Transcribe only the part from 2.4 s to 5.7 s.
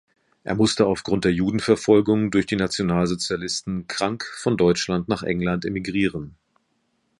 die Nationalsozialisten krank von Deutschland nach England